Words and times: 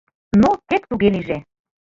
—Ну 0.41 0.49
тек 0.67 0.83
туге 0.89 1.07
лийже. 1.13 1.37